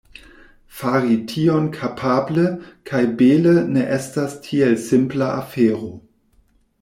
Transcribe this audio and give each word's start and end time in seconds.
Fari 0.77 1.17
tion 1.33 1.67
kapable 1.75 2.45
kaj 2.91 3.01
bele 3.19 3.53
ne 3.75 3.83
estas 3.99 4.33
tiel 4.47 4.75
simpla 4.87 5.29
afero. 5.43 5.91